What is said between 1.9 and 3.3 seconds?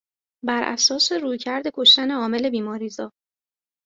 عامل بیماریزا